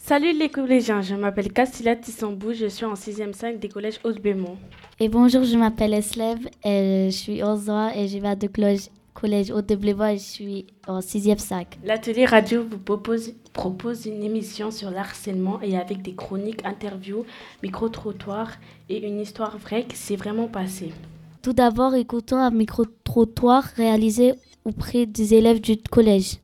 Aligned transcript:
Salut 0.00 0.32
les 0.38 0.48
collégiens, 0.48 1.02
je 1.02 1.14
m'appelle 1.14 1.52
Castilla 1.52 1.96
Tissambou, 1.96 2.52
je 2.52 2.66
suis 2.66 2.84
en 2.84 2.94
6e 2.94 3.32
5 3.32 3.58
des 3.58 3.68
collèges 3.68 3.98
Haute-Bémont. 4.04 4.56
Et 5.00 5.08
bonjour, 5.08 5.44
je 5.44 5.56
m'appelle 5.56 5.94
Eslev, 5.94 6.38
je 6.64 7.08
suis 7.10 7.42
11 7.42 7.70
ans 7.70 7.90
et 7.94 8.08
je 8.08 8.18
vais 8.18 8.36
de 8.36 8.46
collège, 8.46 8.88
collège 9.20 9.50
haute 9.50 9.66
de 9.66 9.76
je 9.76 10.16
suis 10.18 10.66
en 10.86 11.00
6e 11.00 11.38
5. 11.38 11.78
L'atelier 11.84 12.26
radio 12.26 12.62
vous 12.62 12.78
propose, 12.78 13.32
propose 13.54 14.04
une 14.04 14.22
émission 14.22 14.70
sur 14.70 14.90
l'harcèlement 14.90 15.60
et 15.62 15.76
avec 15.78 16.02
des 16.02 16.14
chroniques, 16.14 16.64
interviews, 16.66 17.24
micro-trottoirs 17.62 18.52
et 18.90 19.06
une 19.06 19.18
histoire 19.20 19.56
vraie 19.56 19.84
qui 19.84 19.96
s'est 19.96 20.16
vraiment 20.16 20.48
passée. 20.48 20.92
Tout 21.42 21.54
d'abord, 21.54 21.94
écoutons 21.94 22.36
un 22.36 22.50
micro-trottoir 22.50 23.64
réalisé 23.76 24.34
auprès 24.64 25.06
des 25.06 25.32
élèves 25.32 25.60
du 25.62 25.78
collège. 25.78 26.36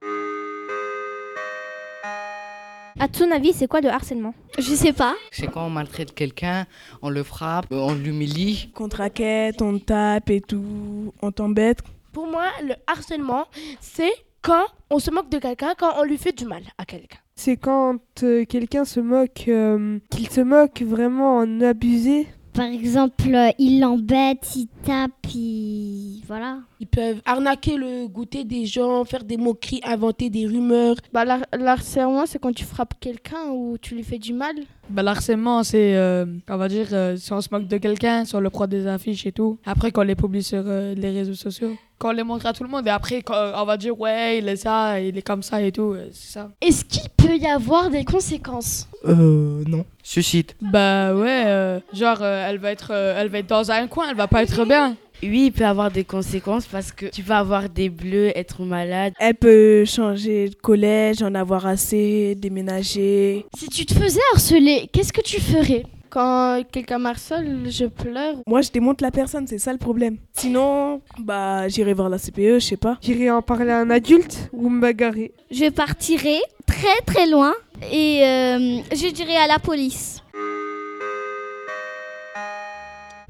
À 2.99 3.09
ton 3.09 3.31
avis, 3.33 3.53
c'est 3.53 3.67
quoi 3.67 3.81
le 3.81 3.91
harcèlement? 3.91 4.33
Je 4.59 4.75
sais 4.75 4.93
pas. 4.93 5.15
C'est 5.31 5.49
quand 5.49 5.67
on 5.67 5.71
maltraite 5.71 6.15
quelqu'un, 6.15 6.67
on 7.03 7.11
le 7.11 7.23
frappe, 7.23 7.67
on 7.71 7.95
l'humilie. 7.95 8.71
Qu'on 8.75 8.89
te 8.89 8.97
raquette, 8.97 9.61
on 9.61 9.79
tape 9.79 10.31
et 10.31 10.41
tout, 10.41 11.13
on 11.21 11.33
t'embête. 11.33 11.81
Pour 12.13 12.27
moi, 12.27 12.45
le 12.63 12.75
harcèlement, 12.87 13.47
c'est 13.81 14.13
quand 14.43 14.67
on 14.91 14.99
se 14.99 15.11
moque 15.11 15.31
de 15.31 15.39
quelqu'un, 15.39 15.75
quand 15.79 15.95
on 15.99 16.05
lui 16.05 16.19
fait 16.19 16.33
du 16.33 16.45
mal 16.45 16.63
à 16.77 16.85
quelqu'un. 16.85 17.19
C'est 17.35 17.57
quand 17.57 17.99
euh, 18.23 18.45
quelqu'un 18.45 18.85
se 18.85 19.01
moque, 19.01 19.45
euh, 19.49 19.99
qu'il 20.11 20.29
se 20.29 20.41
moque 20.41 20.83
vraiment 20.83 21.39
en 21.39 21.61
abusé. 21.61 22.27
Par 22.55 22.67
exemple, 22.67 23.35
euh, 23.35 23.51
il 23.59 23.81
l'embête, 23.81 24.57
il 24.57 24.67
tape, 24.85 25.11
il... 25.35 26.23
voilà. 26.27 26.59
Ils 26.81 26.87
peuvent 26.87 27.23
arnaquer 27.25 27.77
le 27.77 28.09
goûter 28.09 28.45
des 28.45 28.67
gens, 28.67 29.05
faire 29.07 29.25
des 29.25 29.39
moqueries, 29.39 29.81
inventer 29.85 30.29
des 30.29 30.47
rumeurs. 30.47 30.97
Bah, 31.15 31.25
l'harcèlement, 31.57 32.27
c'est 32.27 32.39
quand 32.39 32.53
tu 32.53 32.65
frappes 32.65 32.95
quelqu'un 33.01 33.49
ou 33.53 33.79
tu 33.81 33.95
lui 33.95 34.03
fais 34.03 34.19
du 34.19 34.35
mal. 34.35 34.55
Bah, 34.91 35.03
l'harcèlement, 35.03 35.63
c'est, 35.63 35.97
euh, 35.97 36.27
on 36.51 36.57
va 36.59 36.69
dire, 36.69 36.89
euh, 36.93 37.17
si 37.17 37.33
on 37.33 37.41
se 37.41 37.49
moque 37.51 37.67
de 37.69 37.79
quelqu'un, 37.79 38.27
si 38.27 38.35
on 38.35 38.41
le 38.41 38.51
prend 38.51 38.67
des 38.67 38.87
affiches 38.87 39.25
et 39.25 39.33
tout. 39.33 39.59
Après, 39.65 39.91
qu'on 39.91 40.03
les 40.03 40.17
publie 40.17 40.43
sur 40.43 40.63
les 40.65 41.11
réseaux 41.11 41.35
sociaux. 41.35 41.75
Qu'on 41.99 42.11
les 42.11 42.23
montre 42.23 42.45
à 42.45 42.53
tout 42.53 42.65
le 42.65 42.69
monde. 42.69 42.87
Et 42.87 42.91
après, 42.91 43.23
on 43.31 43.65
va 43.65 43.79
dire, 43.79 43.99
ouais, 43.99 44.39
il 44.39 44.49
est 44.49 44.57
ça, 44.57 45.01
il 45.01 45.17
est 45.17 45.23
comme 45.23 45.43
ça 45.43 45.63
et 45.63 45.73
tout. 45.73 45.97
c'est 46.11 46.33
ça. 46.33 46.51
Est-ce 46.61 46.85
qu'il 46.85 47.09
peut 47.27 47.37
y 47.37 47.47
avoir 47.47 47.91
des 47.91 48.05
conséquences 48.05 48.89
Euh, 49.07 49.63
non. 49.67 49.85
Suicide. 50.03 50.53
Bah 50.61 51.15
ouais, 51.15 51.81
genre, 51.93 52.23
elle, 52.23 52.59
va 52.59 52.73
être, 52.73 52.91
elle 52.93 53.29
va 53.29 53.39
être 53.39 53.49
dans 53.49 53.71
un 53.71 53.87
coin, 53.87 54.07
elle 54.11 54.17
va 54.17 54.27
pas 54.29 54.43
être 54.43 54.65
bien. 54.65 54.97
Oui, 55.23 55.45
il 55.47 55.53
peut 55.53 55.65
avoir 55.65 55.91
des 55.93 56.03
conséquences 56.03 56.67
parce 56.67 56.91
que 56.91 57.07
tu 57.07 57.23
vas 57.23 57.39
avoir 57.39 57.69
des 57.69 57.89
bleus, 57.89 58.37
être 58.37 58.63
malade. 58.63 59.13
Elle 59.21 59.37
peut 59.37 59.85
changer 59.85 60.49
de 60.49 60.55
collège, 60.57 61.23
en 61.23 61.35
avoir 61.37 61.65
assez, 61.67 62.35
déménager. 62.35 63.47
Si 63.57 63.69
tu 63.69 63.87
te 63.87 63.95
faisais 63.95 64.21
harceler, 64.35 64.89
qu'est-ce 64.93 65.13
que 65.13 65.21
tu 65.21 65.41
ferais? 65.41 65.85
Quand 66.13 66.63
quelqu'un 66.71 66.99
m'harcèle, 66.99 67.67
je 67.71 67.87
pleure. 67.87 68.37
Moi, 68.47 68.61
je 68.61 68.71
démonte 68.71 69.01
la 69.01 69.11
personne, 69.11 69.47
c'est 69.47 69.59
ça 69.59 69.73
le 69.73 69.79
problème. 69.79 70.19
Sinon, 70.35 71.01
bah, 71.19 71.69
j'irai 71.69 71.95
voir 71.95 72.11
la 72.11 72.19
CPE, 72.19 72.59
je 72.61 72.67
sais 72.67 72.77
pas. 72.77 72.99
J'irai 73.01 73.31
en 73.31 73.41
parler 73.41 73.71
à 73.71 73.79
un 73.79 73.89
adulte 73.89 74.51
ou 74.53 74.69
me 74.69 74.79
bagarrer. 74.79 75.33
Je 75.51 75.71
partirai 75.71 76.39
très 76.67 77.01
très 77.07 77.27
loin 77.27 77.55
et 77.91 78.21
euh, 78.23 78.83
je 78.93 79.11
dirai 79.11 79.37
à 79.37 79.47
la 79.47 79.59
police. 79.59 80.23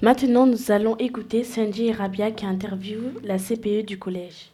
Maintenant, 0.03 0.47
nous 0.47 0.72
allons 0.72 0.97
écouter 0.97 1.44
Sanji 1.44 1.86
et 1.86 1.92
Rabia 1.92 2.33
qui 2.33 2.44
interviewent 2.44 3.20
la 3.22 3.38
CPE 3.38 3.87
du 3.87 3.97
collège. 3.97 4.50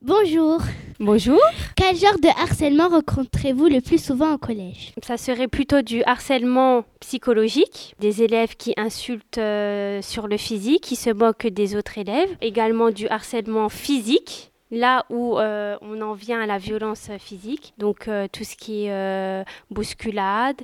Bonjour. 0.00 0.62
Bonjour. 1.00 1.38
Quel 1.76 1.94
genre 1.94 2.18
de 2.20 2.26
harcèlement 2.26 2.88
rencontrez-vous 2.88 3.68
le 3.68 3.80
plus 3.80 4.02
souvent 4.02 4.34
au 4.34 4.38
collège 4.38 4.92
Ça 5.06 5.16
serait 5.16 5.46
plutôt 5.46 5.80
du 5.80 6.02
harcèlement 6.02 6.84
psychologique, 6.98 7.94
des 8.00 8.24
élèves 8.24 8.56
qui 8.56 8.74
insultent 8.76 9.38
euh, 9.38 10.02
sur 10.02 10.26
le 10.26 10.36
physique, 10.36 10.82
qui 10.82 10.96
se 10.96 11.10
moquent 11.10 11.46
des 11.46 11.76
autres 11.76 11.98
élèves, 11.98 12.36
également 12.40 12.90
du 12.90 13.06
harcèlement 13.06 13.68
physique 13.68 14.47
là 14.70 15.04
où 15.10 15.38
euh, 15.38 15.76
on 15.80 16.00
en 16.00 16.14
vient 16.14 16.40
à 16.40 16.46
la 16.46 16.58
violence 16.58 17.10
physique, 17.18 17.74
donc 17.78 18.08
euh, 18.08 18.26
tout 18.30 18.44
ce 18.44 18.56
qui 18.56 18.84
est 18.84 18.92
euh, 18.92 19.44
bousculade, 19.70 20.60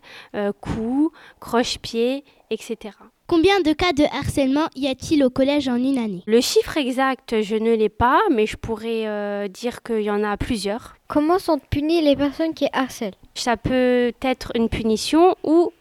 coups, 0.61 1.13
croche-pied, 1.41 2.25
etc. 2.51 2.97
Combien 3.27 3.61
de 3.61 3.73
cas 3.73 3.93
de 3.93 4.05
harcèlement 4.05 4.69
y 4.77 4.87
a-t-il 4.87 5.25
au 5.25 5.31
collège 5.31 5.69
en 5.69 5.77
une 5.77 5.99
année? 5.99 6.23
Le 6.27 6.41
chiffre 6.41 6.77
exact, 6.77 7.41
je 7.43 7.57
ne 7.57 7.75
l'ai 7.75 7.89
pas, 7.89 8.21
mais 8.31 8.47
je 8.47 8.57
pourrais 8.57 9.49
dire 9.49 9.83
qu'il 9.83 10.03
y 10.03 10.11
en 10.11 10.23
a 10.23 10.37
plusieurs. 10.37 10.97
Comment 11.09 11.39
sont 11.39 11.59
punies 11.59 12.03
les 12.03 12.17
personnes 12.17 12.53
qui 12.53 12.67
harcèlent? 12.73 13.15
Ça 13.37 13.57
peut 13.57 14.13
être 14.23 14.53
une 14.55 14.69
punition 14.69 15.37
ou 15.43 15.73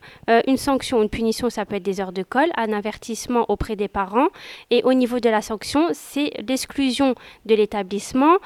une 0.47 0.57
sanction. 0.57 1.01
Une 1.03 1.09
punition, 1.09 1.49
ça 1.49 1.65
peut 1.65 1.75
être 1.75 1.83
des 1.83 2.01
heures 2.01 2.11
de 2.11 2.23
colle, 2.23 2.49
un 2.57 2.73
avertissement 2.73 3.45
auprès 3.47 3.75
des 3.75 3.87
parents. 3.87 4.29
Et 4.71 4.81
au 4.83 4.93
niveau 4.93 5.19
de 5.19 5.29
la 5.29 5.41
sanction, 5.41 5.89
c'est 5.93 6.31
l'exclusion 6.47 7.13
de 7.45 7.55
l'établissement 7.55 8.37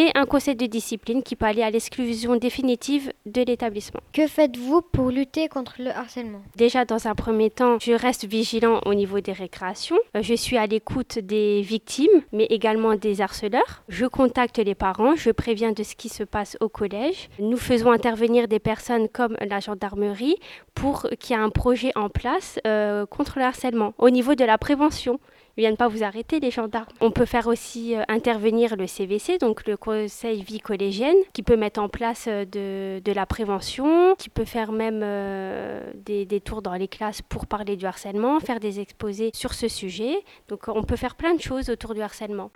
et 0.00 0.10
un 0.14 0.24
conseil 0.24 0.56
de 0.56 0.64
discipline 0.64 1.22
qui 1.22 1.36
peut 1.36 1.44
aller 1.44 1.62
à 1.62 1.70
l'exclusion 1.70 2.36
définitive 2.36 3.12
de 3.26 3.42
l'établissement. 3.42 4.00
Que 4.14 4.26
faites-vous 4.26 4.80
pour 4.80 5.10
lutter 5.10 5.48
contre 5.48 5.74
le 5.78 5.90
harcèlement? 5.90 6.40
Déjà, 6.56 6.86
dans 6.86 7.06
un 7.06 7.14
premier 7.14 7.50
temps, 7.50 7.76
je 7.78 7.92
reste 7.92 8.24
vigilant 8.24 8.80
au 8.86 8.94
niveau 8.94 9.20
des 9.20 9.32
récréations. 9.32 9.98
Euh, 10.16 10.22
je 10.22 10.32
suis 10.32 10.56
à 10.56 10.66
l'écoute 10.66 11.18
des 11.18 11.60
victimes, 11.60 12.22
mais 12.32 12.46
également 12.46 12.94
des 12.94 13.20
harceleurs. 13.20 13.82
Je 13.90 14.06
contacte 14.06 14.56
les 14.56 14.74
parents, 14.74 15.16
je 15.16 15.30
préviens 15.30 15.72
de 15.72 15.82
ce 15.82 15.94
qui 15.94 16.08
se 16.08 16.24
passe 16.24 16.56
au 16.60 16.70
collège. 16.70 17.28
Nous 17.38 17.58
faisons 17.58 17.92
intervenir 17.92 18.48
des 18.48 18.58
personnes 18.58 19.06
comme 19.06 19.36
la 19.46 19.60
gendarmerie 19.60 20.36
pour 20.74 21.08
qu'il 21.18 21.36
y 21.36 21.38
ait 21.38 21.42
un 21.42 21.50
projet 21.50 21.92
en 21.94 22.08
place 22.08 22.58
euh, 22.66 23.04
contre 23.04 23.38
le 23.38 23.44
harcèlement. 23.44 23.92
Au 23.98 24.08
niveau 24.08 24.34
de 24.34 24.44
la 24.46 24.56
prévention, 24.56 25.20
viennent 25.60 25.76
pas 25.76 25.88
vous 25.88 26.02
arrêter, 26.02 26.40
les 26.40 26.50
gendarmes. 26.50 26.86
On 27.00 27.10
peut 27.10 27.26
faire 27.26 27.46
aussi 27.46 27.94
euh, 27.94 28.02
intervenir 28.08 28.76
le 28.76 28.86
CVC, 28.86 29.38
donc 29.38 29.66
le 29.66 29.76
Conseil 29.76 30.42
vie 30.42 30.60
collégienne, 30.60 31.16
qui 31.32 31.42
peut 31.42 31.56
mettre 31.56 31.80
en 31.80 31.88
place 31.88 32.26
euh, 32.28 32.44
de, 32.44 33.12
la 33.12 33.26
prévention, 33.26 34.14
qui 34.18 34.28
peut 34.28 34.44
faire 34.44 34.72
même 34.72 35.00
euh, 35.02 35.82
des, 35.94 36.24
des, 36.24 36.40
tours 36.40 36.62
dans 36.62 36.74
les 36.74 36.88
classes 36.88 37.22
pour 37.22 37.46
parler 37.46 37.76
du 37.76 37.86
harcèlement, 37.86 38.40
faire 38.40 38.60
des 38.60 38.80
exposés 38.80 39.30
sur 39.34 39.54
ce 39.54 39.68
sujet. 39.68 40.14
Donc 40.48 40.62
on 40.68 40.82
peut 40.82 40.96
faire 40.96 41.14
plein 41.14 41.34
de 41.34 41.40
choses 41.40 41.68
autour 41.70 41.94
du 41.94 42.00
harcèlement. 42.00 42.50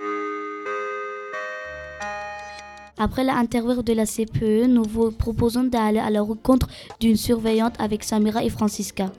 Après 2.97 3.25
l'interview 3.25 3.82
de 3.82 3.92
la 3.92 4.06
CPE, 4.06 4.66
nous 4.69 4.84
vous 4.84 5.10
proposons 5.10 5.65
d'aller 5.65 5.98
à 5.98 6.10
la 6.10 6.22
rencontre 6.22 6.69
d'une 7.00 7.16
surveillante 7.16 7.75
avec 7.81 8.04
Samira 8.04 8.44
et 8.44 8.50
Francisca. 8.50 9.10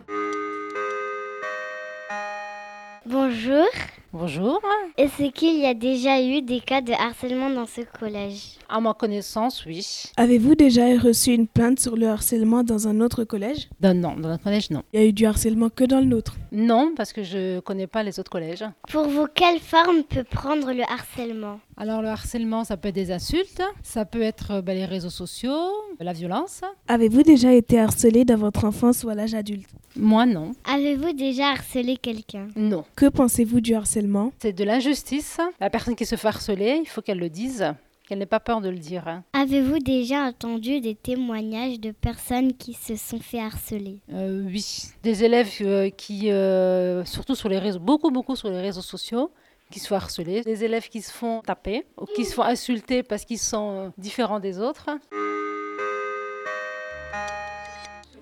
Bonjour. 3.35 3.65
Bonjour. 4.13 4.61
Est-ce 4.97 5.29
qu'il 5.31 5.59
y 5.59 5.65
a 5.65 5.73
déjà 5.73 6.21
eu 6.21 6.41
des 6.41 6.61
cas 6.61 6.79
de 6.79 6.93
harcèlement 6.93 7.49
dans 7.49 7.65
ce 7.65 7.81
collège? 7.81 8.53
À 8.69 8.79
ma 8.79 8.93
connaissance, 8.93 9.65
oui. 9.65 9.85
Avez-vous 10.15 10.55
déjà 10.55 10.85
reçu 10.97 11.33
une 11.33 11.45
plainte 11.45 11.81
sur 11.81 11.97
le 11.97 12.07
harcèlement 12.07 12.63
dans 12.63 12.87
un 12.87 13.01
autre 13.01 13.25
collège? 13.25 13.67
Non, 13.81 13.93
dans 13.93 14.29
notre 14.29 14.43
collège, 14.43 14.69
non. 14.69 14.83
Il 14.93 15.01
y 15.01 15.03
a 15.03 15.05
eu 15.05 15.11
du 15.11 15.25
harcèlement 15.25 15.67
que 15.67 15.83
dans 15.83 15.99
le 15.99 16.05
nôtre 16.05 16.37
Non, 16.53 16.93
parce 16.95 17.11
que 17.11 17.23
je 17.23 17.55
ne 17.55 17.59
connais 17.59 17.87
pas 17.87 18.03
les 18.03 18.17
autres 18.21 18.31
collèges. 18.31 18.63
Pour 18.89 19.09
vous, 19.09 19.27
quelle 19.35 19.59
forme 19.59 20.03
peut 20.03 20.23
prendre 20.23 20.71
le 20.71 20.83
harcèlement? 20.83 21.59
Alors 21.75 22.01
le 22.01 22.07
harcèlement, 22.07 22.63
ça 22.63 22.77
peut 22.77 22.87
être 22.87 22.95
des 22.95 23.11
insultes, 23.11 23.61
ça 23.83 24.05
peut 24.05 24.21
être 24.21 24.61
bah, 24.61 24.73
les 24.73 24.85
réseaux 24.85 25.09
sociaux, 25.09 25.73
la 25.99 26.13
violence. 26.13 26.61
Avez-vous 26.87 27.23
déjà 27.23 27.51
été 27.53 27.81
harcelé 27.81 28.23
dans 28.23 28.37
votre 28.37 28.63
enfance 28.63 29.03
ou 29.03 29.09
à 29.09 29.15
l'âge 29.15 29.33
adulte? 29.33 29.67
Moi, 29.97 30.25
non. 30.25 30.53
Avez-vous 30.65 31.13
déjà 31.13 31.49
harcelé 31.51 31.95
quelqu'un 31.97 32.47
Non. 32.55 32.83
Que 32.95 33.07
pensez-vous 33.07 33.61
du 33.61 33.73
harcèlement? 33.75 34.31
C'est 34.39 34.51
de 34.53 34.63
l'injustice. 34.63 35.37
La 35.61 35.69
personne 35.69 35.95
qui 35.95 36.05
se 36.05 36.15
fait 36.15 36.27
harceler, 36.27 36.79
il 36.83 36.87
faut 36.87 37.01
qu'elle 37.01 37.19
le 37.19 37.29
dise, 37.29 37.65
qu'elle 38.07 38.19
n'ait 38.19 38.25
pas 38.25 38.41
peur 38.41 38.59
de 38.59 38.67
le 38.69 38.77
dire. 38.77 39.07
Hein. 39.07 39.23
Avez-vous 39.33 39.79
déjà 39.79 40.23
entendu 40.25 40.81
des 40.81 40.95
témoignages 40.95 41.79
de 41.79 41.91
personnes 41.91 42.53
qui 42.53 42.73
se 42.73 42.95
sont 42.97 43.19
fait 43.19 43.39
harceler? 43.39 43.99
Euh, 44.11 44.43
Oui, 44.45 44.65
des 45.01 45.23
élèves 45.23 45.49
euh, 45.61 45.89
qui, 45.89 46.29
euh, 46.29 47.05
surtout 47.05 47.35
sur 47.35 47.47
les 47.47 47.59
réseaux, 47.59 47.79
beaucoup, 47.79 48.11
beaucoup 48.11 48.35
sur 48.35 48.49
les 48.49 48.59
réseaux 48.59 48.81
sociaux, 48.81 49.31
qui 49.71 49.79
se 49.79 49.87
font 49.87 49.95
harceler, 49.95 50.41
des 50.41 50.63
élèves 50.65 50.89
qui 50.89 51.01
se 51.01 51.11
font 51.11 51.41
taper 51.41 51.85
ou 51.97 52.05
qui 52.05 52.25
se 52.25 52.33
font 52.33 52.43
insulter 52.43 53.01
parce 53.01 53.23
qu'ils 53.25 53.39
sont 53.39 53.93
différents 53.97 54.39
des 54.41 54.59
autres. 54.59 54.89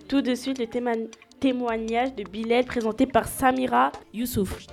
Tout 0.08 0.22
de 0.22 0.36
suite, 0.36 0.60
le 0.60 0.68
témoignage 1.44 2.16
de 2.16 2.24
Bilal 2.24 2.63
présenté 2.63 3.06
par 3.06 3.28
Samira 3.28 3.92
Youssouf. 4.13 4.66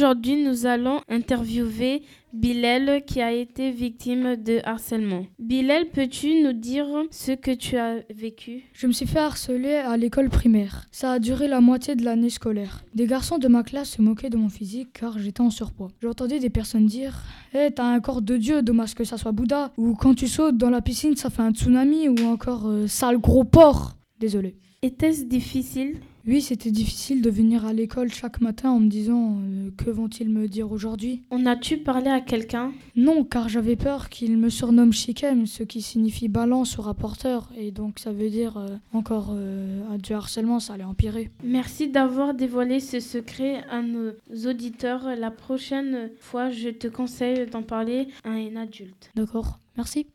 Aujourd'hui, 0.00 0.42
nous 0.42 0.64
allons 0.64 1.02
interviewer 1.10 2.00
Bilal 2.32 3.04
qui 3.04 3.20
a 3.20 3.32
été 3.32 3.70
victime 3.70 4.36
de 4.36 4.60
harcèlement. 4.64 5.26
Bilal, 5.38 5.90
peux-tu 5.90 6.42
nous 6.42 6.54
dire 6.54 6.86
ce 7.10 7.32
que 7.32 7.50
tu 7.50 7.76
as 7.76 7.96
vécu? 8.08 8.62
Je 8.72 8.86
me 8.86 8.92
suis 8.92 9.06
fait 9.06 9.18
harceler 9.18 9.74
à 9.74 9.98
l'école 9.98 10.30
primaire. 10.30 10.86
Ça 10.90 11.12
a 11.12 11.18
duré 11.18 11.48
la 11.48 11.60
moitié 11.60 11.96
de 11.96 12.04
l'année 12.06 12.30
scolaire. 12.30 12.82
Des 12.94 13.06
garçons 13.06 13.36
de 13.36 13.46
ma 13.46 13.62
classe 13.62 13.90
se 13.90 14.00
moquaient 14.00 14.30
de 14.30 14.38
mon 14.38 14.48
physique 14.48 14.88
car 14.94 15.18
j'étais 15.18 15.42
en 15.42 15.50
surpoids. 15.50 15.90
J'entendais 16.00 16.38
des 16.38 16.48
personnes 16.48 16.86
dire 16.86 17.22
Eh, 17.52 17.68
t'as 17.70 17.84
un 17.84 18.00
corps 18.00 18.22
de 18.22 18.38
Dieu, 18.38 18.62
dommage 18.62 18.94
que 18.94 19.04
ça 19.04 19.18
soit 19.18 19.32
Bouddha. 19.32 19.70
Ou 19.76 19.94
quand 19.96 20.14
tu 20.14 20.28
sautes 20.28 20.56
dans 20.56 20.70
la 20.70 20.80
piscine, 20.80 21.14
ça 21.14 21.28
fait 21.28 21.42
un 21.42 21.52
tsunami. 21.52 22.08
Ou 22.08 22.24
encore 22.24 22.68
euh, 22.68 22.86
sale 22.86 23.18
gros 23.18 23.44
porc. 23.44 23.96
Désolé. 24.18 24.56
Était-ce 24.80 25.24
difficile? 25.24 25.98
Oui, 26.30 26.40
c'était 26.40 26.70
difficile 26.70 27.22
de 27.22 27.28
venir 27.30 27.66
à 27.66 27.72
l'école 27.72 28.12
chaque 28.12 28.40
matin 28.40 28.70
en 28.70 28.78
me 28.78 28.88
disant 28.88 29.40
euh, 29.42 29.70
que 29.76 29.90
vont-ils 29.90 30.28
me 30.28 30.46
dire 30.46 30.70
aujourd'hui? 30.70 31.22
En 31.30 31.44
as-tu 31.44 31.78
parlé 31.78 32.08
à 32.08 32.20
quelqu'un? 32.20 32.70
Non, 32.94 33.24
car 33.24 33.48
j'avais 33.48 33.74
peur 33.74 34.08
qu'il 34.08 34.38
me 34.38 34.48
surnomme 34.48 34.92
Chikem, 34.92 35.46
ce 35.46 35.64
qui 35.64 35.82
signifie 35.82 36.28
balance 36.28 36.78
ou 36.78 36.82
rapporteur, 36.82 37.50
et 37.58 37.72
donc 37.72 37.98
ça 37.98 38.12
veut 38.12 38.30
dire 38.30 38.58
euh, 38.58 38.68
encore 38.92 39.30
euh, 39.32 39.98
du 39.98 40.12
harcèlement, 40.12 40.60
ça 40.60 40.74
allait 40.74 40.84
empirer. 40.84 41.32
Merci 41.42 41.88
d'avoir 41.88 42.32
dévoilé 42.32 42.78
ce 42.78 43.00
secret 43.00 43.64
à 43.68 43.82
nos 43.82 44.12
auditeurs. 44.46 45.08
La 45.18 45.32
prochaine 45.32 46.10
fois, 46.20 46.50
je 46.50 46.68
te 46.68 46.86
conseille 46.86 47.44
d'en 47.46 47.64
parler 47.64 48.06
à 48.22 48.30
un 48.30 48.54
adulte. 48.54 49.10
D'accord, 49.16 49.58
merci. 49.76 50.06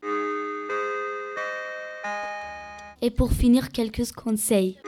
Et 3.02 3.10
pour 3.10 3.32
finir, 3.32 3.68
quelques 3.70 4.10
conseils. 4.12 4.78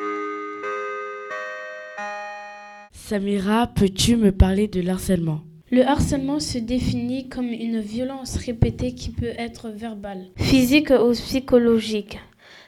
Samira, 3.09 3.69
peux-tu 3.69 4.17
me 4.17 4.33
parler 4.33 4.69
de 4.69 4.83
l'harcèlement? 4.83 5.41
Le 5.71 5.83
harcèlement 5.83 6.41
se 6.41 6.59
définit 6.59 7.27
comme 7.31 7.49
une 7.49 7.81
violence 7.81 8.37
répétée 8.37 8.93
qui 8.93 9.09
peut 9.09 9.33
être 9.39 9.71
verbale, 9.71 10.27
physique 10.37 10.91
ou 10.91 11.13
psychologique. 11.13 12.19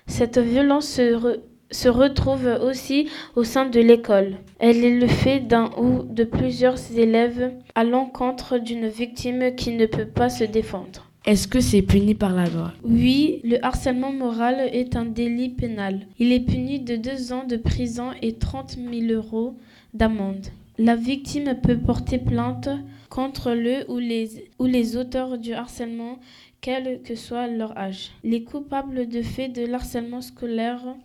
Cette 0.06 0.38
violence 0.38 0.86
se, 0.86 1.40
se 1.70 1.88
retrouve 1.90 2.46
aussi 2.62 3.10
au 3.36 3.44
sein 3.44 3.66
de 3.66 3.80
l'école. 3.80 4.36
Elle 4.58 4.82
est 4.82 4.98
le 4.98 5.08
fait 5.08 5.40
d'un 5.40 5.72
ou 5.76 6.04
de 6.04 6.24
plusieurs 6.24 6.78
élèves 6.96 7.52
à 7.74 7.84
l'encontre 7.84 8.56
d'une 8.56 8.88
victime 8.88 9.54
qui 9.54 9.72
ne 9.72 9.84
peut 9.84 10.08
pas 10.08 10.30
se 10.30 10.44
défendre. 10.44 11.09
Est-ce 11.30 11.46
que 11.46 11.60
c'est 11.60 11.82
puni 11.82 12.16
par 12.16 12.34
la 12.34 12.46
loi 12.48 12.72
Oui, 12.82 13.40
le 13.44 13.64
harcèlement 13.64 14.12
moral 14.12 14.68
est 14.72 14.96
un 14.96 15.04
délit 15.04 15.50
pénal. 15.50 16.08
Il 16.18 16.32
est 16.32 16.40
puni 16.40 16.80
de 16.80 16.96
deux 16.96 17.32
ans 17.32 17.46
de 17.46 17.56
prison 17.56 18.10
et 18.20 18.32
30 18.32 18.76
000 18.92 19.12
euros 19.12 19.56
d'amende. 19.94 20.48
La 20.76 20.96
victime 20.96 21.54
peut 21.62 21.78
porter 21.78 22.18
plainte 22.18 22.68
contre 23.10 23.52
le 23.52 23.88
ou 23.88 23.98
les, 23.98 24.48
ou 24.58 24.66
les 24.66 24.96
auteurs 24.96 25.38
du 25.38 25.52
harcèlement, 25.52 26.18
quel 26.60 27.00
que 27.02 27.14
soit 27.14 27.46
leur 27.46 27.78
âge. 27.78 28.10
Les 28.24 28.42
coupables 28.42 29.08
de 29.08 29.22
faits 29.22 29.52
de 29.52 29.72
harcèlement 29.72 30.22
scolaire 30.22 30.96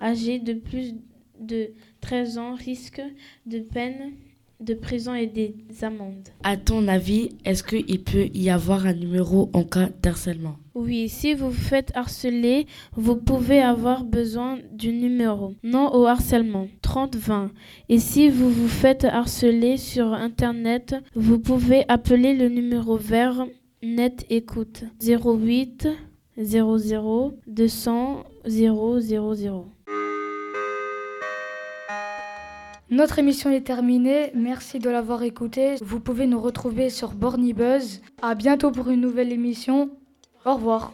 âgés 0.00 0.38
de 0.38 0.52
plus 0.52 0.94
de 1.40 1.70
13 2.00 2.38
ans 2.38 2.54
risquent 2.54 3.02
de 3.46 3.58
peine 3.58 4.12
de 4.60 4.74
prison 4.74 5.14
et 5.14 5.26
des 5.26 5.54
amendes. 5.82 6.28
À 6.42 6.56
ton 6.56 6.88
avis, 6.88 7.30
est-ce 7.44 7.62
qu'il 7.62 8.02
peut 8.02 8.28
y 8.34 8.50
avoir 8.50 8.86
un 8.86 8.94
numéro 8.94 9.50
en 9.52 9.64
cas 9.64 9.88
d'harcèlement? 10.02 10.56
Oui, 10.74 11.08
si 11.08 11.34
vous 11.34 11.50
vous 11.50 11.52
faites 11.52 11.92
harceler, 11.94 12.66
vous 12.92 13.16
pouvez 13.16 13.60
avoir 13.60 14.04
besoin 14.04 14.58
du 14.72 14.92
numéro. 14.92 15.54
Non 15.62 15.94
au 15.94 16.06
harcèlement 16.06 16.66
3020. 16.82 17.50
Et 17.88 17.98
si 17.98 18.28
vous 18.28 18.50
vous 18.50 18.68
faites 18.68 19.04
harceler 19.04 19.76
sur 19.76 20.12
Internet, 20.12 20.96
vous 21.14 21.38
pouvez 21.38 21.84
appeler 21.88 22.34
le 22.34 22.48
numéro 22.48 22.96
vert 22.96 23.46
Net 23.82 24.24
Écoute 24.30 24.84
08 25.00 25.88
00 26.38 27.34
200 27.46 28.24
000. 28.46 29.66
Notre 32.90 33.18
émission 33.18 33.50
est 33.50 33.62
terminée. 33.62 34.30
Merci 34.34 34.78
de 34.78 34.90
l'avoir 34.90 35.22
écoutée. 35.22 35.76
Vous 35.80 36.00
pouvez 36.00 36.26
nous 36.26 36.40
retrouver 36.40 36.90
sur 36.90 37.12
Bornibuzz. 37.12 38.02
À 38.20 38.34
bientôt 38.34 38.70
pour 38.70 38.90
une 38.90 39.00
nouvelle 39.00 39.32
émission. 39.32 39.90
Au 40.44 40.54
revoir. 40.54 40.92